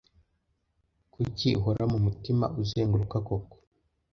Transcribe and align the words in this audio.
Kuki 1.13 1.47
uhora 1.59 1.83
mumutima 1.91 2.45
uzenguruka 2.61 3.17
koko 3.27 3.55